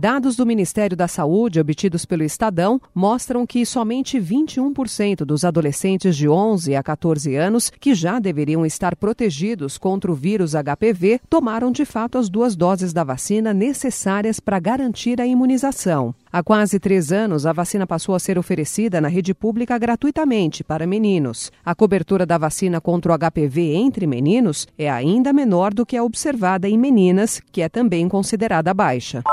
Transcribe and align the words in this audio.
Dados 0.00 0.36
do 0.36 0.46
Ministério 0.46 0.96
da 0.96 1.08
Saúde 1.08 1.58
obtidos 1.58 2.04
pelo 2.04 2.22
Estadão 2.22 2.80
mostram 2.94 3.44
que 3.44 3.66
somente 3.66 4.16
21% 4.16 5.24
dos 5.24 5.44
adolescentes 5.44 6.16
de 6.16 6.28
11 6.28 6.76
a 6.76 6.82
14 6.84 7.34
anos 7.34 7.68
que 7.68 7.96
já 7.96 8.20
deveriam 8.20 8.64
estar 8.64 8.94
protegidos 8.94 9.76
contra 9.76 10.08
o 10.08 10.14
vírus 10.14 10.52
HPV 10.52 11.20
tomaram 11.28 11.72
de 11.72 11.84
fato 11.84 12.16
as 12.16 12.28
duas 12.28 12.54
doses 12.54 12.92
da 12.92 13.02
vacina 13.02 13.52
necessárias 13.52 14.38
para 14.38 14.60
garantir 14.60 15.20
a 15.20 15.26
imunização. 15.26 16.14
Há 16.30 16.44
quase 16.44 16.78
três 16.78 17.10
anos, 17.10 17.44
a 17.44 17.52
vacina 17.52 17.84
passou 17.84 18.14
a 18.14 18.20
ser 18.20 18.38
oferecida 18.38 19.00
na 19.00 19.08
rede 19.08 19.34
pública 19.34 19.76
gratuitamente 19.76 20.62
para 20.62 20.86
meninos. 20.86 21.50
A 21.64 21.74
cobertura 21.74 22.24
da 22.24 22.38
vacina 22.38 22.80
contra 22.80 23.12
o 23.12 23.18
HPV 23.18 23.74
entre 23.74 24.06
meninos 24.06 24.64
é 24.78 24.88
ainda 24.88 25.32
menor 25.32 25.74
do 25.74 25.84
que 25.84 25.96
a 25.96 26.04
observada 26.04 26.68
em 26.68 26.78
meninas, 26.78 27.42
que 27.50 27.62
é 27.62 27.68
também 27.68 28.08
considerada 28.08 28.72
baixa. 28.72 29.24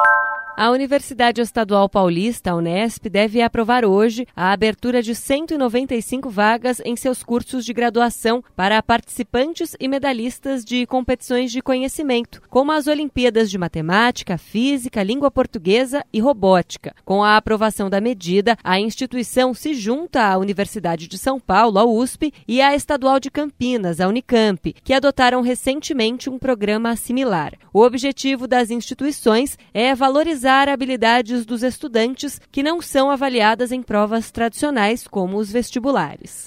A 0.58 0.72
Universidade 0.72 1.41
Estadual 1.41 1.90
Paulista, 1.90 2.52
a 2.52 2.55
Unesp, 2.55 3.09
deve 3.09 3.41
aprovar 3.41 3.84
hoje 3.84 4.26
a 4.34 4.54
abertura 4.54 5.02
de 5.02 5.14
195 5.14 6.30
vagas 6.30 6.81
em 6.86 6.95
seus 6.95 7.22
cursos 7.22 7.66
de 7.66 7.73
graduação 7.73 8.41
para 8.55 8.81
participantes 8.81 9.76
e 9.78 9.86
medalhistas 9.90 10.64
de 10.64 10.86
competições 10.86 11.52
de 11.52 11.62
conhecimento, 11.62 12.41
como 12.50 12.72
as 12.72 12.88
Olimpíadas 12.88 13.52
de 13.52 13.58
Matemática, 13.58 14.38
Física, 14.38 15.04
Língua 15.04 15.30
Portuguesa 15.30 16.05
e 16.14 16.22
Robótica. 16.22 16.95
Com 17.03 17.22
a 17.22 17.36
aprovação 17.36 17.90
da 17.90 18.00
medida, 18.00 18.58
a 18.64 18.80
instituição 18.80 19.53
se 19.53 19.73
junta 19.73 20.23
à 20.23 20.38
Universidade 20.38 21.09
de 21.09 21.17
São 21.17 21.38
Paulo, 21.38 21.80
a 21.80 21.84
USP, 21.84 22.31
e 22.48 22.62
à 22.62 22.73
Estadual 22.73 23.20
de 23.20 23.30
Campinas, 23.30 24.00
a 24.00 24.08
Unicamp, 24.08 24.73
que 24.86 24.94
adotaram 24.94 25.42
recentemente 25.42 26.30
um 26.30 26.39
programa 26.39 26.95
similar. 26.95 27.52
O 27.73 27.81
objetivo 27.81 28.48
das 28.48 28.72
instituições 28.72 29.58
é 29.73 29.94
valorizar 29.94 30.45
valorizar 30.46 30.70
habilidades 30.70 31.44
dos 31.44 31.64
estudantes 31.64 32.40
que 32.52 32.62
não 32.62 32.80
são 32.80 33.10
avaliadas 33.10 33.72
em 33.72 33.82
provas 33.82 34.30
tradicionais, 34.30 35.08
como 35.08 35.38
os 35.38 35.52
vestibulares. 35.52 36.46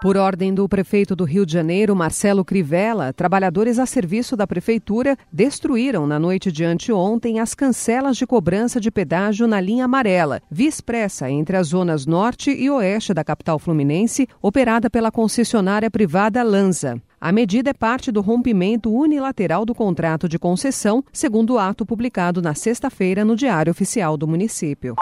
Por 0.00 0.16
ordem 0.16 0.54
do 0.54 0.66
prefeito 0.66 1.14
do 1.14 1.24
Rio 1.24 1.44
de 1.44 1.52
Janeiro, 1.52 1.94
Marcelo 1.94 2.44
Crivella, 2.44 3.12
trabalhadores 3.12 3.78
a 3.78 3.84
serviço 3.84 4.36
da 4.36 4.46
prefeitura 4.46 5.18
destruíram 5.30 6.06
na 6.06 6.18
noite 6.18 6.50
de 6.50 6.64
anteontem 6.64 7.38
as 7.38 7.54
cancelas 7.54 8.16
de 8.16 8.26
cobrança 8.26 8.80
de 8.80 8.90
pedágio 8.90 9.46
na 9.46 9.60
linha 9.60 9.84
amarela, 9.84 10.40
via 10.50 10.68
expressa 10.68 11.30
entre 11.30 11.58
as 11.58 11.68
zonas 11.68 12.06
norte 12.06 12.50
e 12.50 12.70
oeste 12.70 13.12
da 13.12 13.24
capital 13.24 13.58
fluminense, 13.58 14.26
operada 14.40 14.88
pela 14.88 15.10
concessionária 15.10 15.90
privada 15.90 16.42
Lanza. 16.42 17.02
A 17.18 17.32
medida 17.32 17.70
é 17.70 17.74
parte 17.74 18.12
do 18.12 18.20
rompimento 18.20 18.92
unilateral 18.92 19.64
do 19.64 19.74
contrato 19.74 20.28
de 20.28 20.38
concessão, 20.38 21.02
segundo 21.10 21.54
o 21.54 21.58
ato 21.58 21.86
publicado 21.86 22.42
na 22.42 22.54
sexta-feira 22.54 23.24
no 23.24 23.34
Diário 23.34 23.70
Oficial 23.70 24.18
do 24.18 24.28
município. 24.28 24.94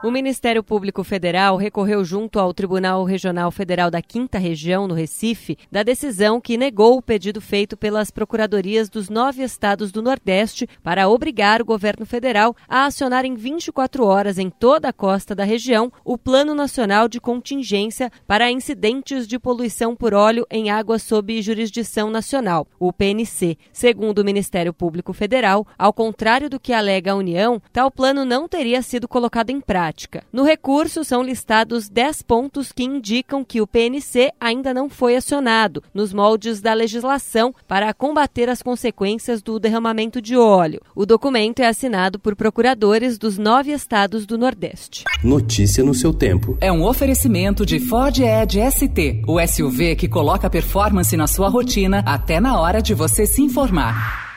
O 0.00 0.12
Ministério 0.12 0.62
Público 0.62 1.02
Federal 1.02 1.56
recorreu 1.56 2.04
junto 2.04 2.38
ao 2.38 2.54
Tribunal 2.54 3.02
Regional 3.02 3.50
Federal 3.50 3.90
da 3.90 4.00
Quinta 4.00 4.38
Região, 4.38 4.86
no 4.86 4.94
Recife, 4.94 5.58
da 5.72 5.82
decisão 5.82 6.40
que 6.40 6.56
negou 6.56 6.96
o 6.96 7.02
pedido 7.02 7.40
feito 7.40 7.76
pelas 7.76 8.08
procuradorias 8.08 8.88
dos 8.88 9.08
nove 9.08 9.42
estados 9.42 9.90
do 9.90 10.00
Nordeste 10.00 10.68
para 10.84 11.08
obrigar 11.08 11.60
o 11.60 11.64
governo 11.64 12.06
federal 12.06 12.54
a 12.68 12.84
acionar 12.84 13.24
em 13.24 13.34
24 13.34 14.04
horas 14.04 14.38
em 14.38 14.50
toda 14.50 14.88
a 14.88 14.92
costa 14.92 15.34
da 15.34 15.42
região 15.42 15.92
o 16.04 16.16
Plano 16.16 16.54
Nacional 16.54 17.08
de 17.08 17.20
Contingência 17.20 18.08
para 18.24 18.52
Incidentes 18.52 19.26
de 19.26 19.36
Poluição 19.36 19.96
por 19.96 20.14
Óleo 20.14 20.46
em 20.48 20.70
Águas 20.70 21.02
sob 21.02 21.42
Jurisdição 21.42 22.08
Nacional, 22.08 22.68
o 22.78 22.92
PNC. 22.92 23.58
Segundo 23.72 24.20
o 24.20 24.24
Ministério 24.24 24.72
Público 24.72 25.12
Federal, 25.12 25.66
ao 25.76 25.92
contrário 25.92 26.48
do 26.48 26.60
que 26.60 26.72
alega 26.72 27.10
a 27.10 27.16
União, 27.16 27.60
tal 27.72 27.90
plano 27.90 28.24
não 28.24 28.46
teria 28.46 28.80
sido 28.80 29.08
colocado 29.08 29.50
em 29.50 29.60
prática 29.60 29.87
prática. 29.88 30.22
No 30.32 30.44
recurso, 30.44 31.02
são 31.02 31.22
listados 31.22 31.88
10 31.88 32.22
pontos 32.22 32.72
que 32.72 32.84
indicam 32.84 33.44
que 33.44 33.60
o 33.60 33.66
PNC 33.66 34.30
ainda 34.38 34.74
não 34.74 34.88
foi 34.88 35.16
acionado, 35.16 35.82
nos 35.94 36.12
moldes 36.12 36.60
da 36.60 36.74
legislação, 36.74 37.54
para 37.66 37.92
combater 37.94 38.48
as 38.48 38.62
consequências 38.62 39.40
do 39.42 39.58
derramamento 39.58 40.20
de 40.20 40.36
óleo. 40.36 40.80
O 40.94 41.06
documento 41.06 41.60
é 41.60 41.66
assinado 41.66 42.18
por 42.18 42.36
procuradores 42.36 43.18
dos 43.18 43.38
nove 43.38 43.72
estados 43.72 44.26
do 44.26 44.36
Nordeste. 44.36 45.04
Notícia 45.24 45.82
no 45.82 45.94
seu 45.94 46.12
tempo. 46.12 46.58
É 46.60 46.70
um 46.70 46.84
oferecimento 46.84 47.64
de 47.64 47.80
Ford 47.80 48.18
Edge 48.18 48.60
ST, 48.70 49.22
o 49.26 49.40
SUV 49.46 49.96
que 49.96 50.08
coloca 50.08 50.50
performance 50.50 51.16
na 51.16 51.26
sua 51.26 51.48
rotina 51.48 52.02
até 52.04 52.40
na 52.40 52.60
hora 52.60 52.82
de 52.82 52.94
você 52.94 53.26
se 53.26 53.40
informar. 53.42 54.27